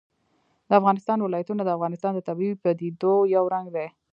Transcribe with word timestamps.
د 0.67 0.69
افغانستان 0.79 1.17
ولايتونه 1.21 1.61
د 1.63 1.69
افغانستان 1.77 2.11
د 2.15 2.19
طبیعي 2.29 2.55
پدیدو 2.63 3.13
یو 3.35 3.43
رنګ 3.53 3.67
دی. 3.75 3.87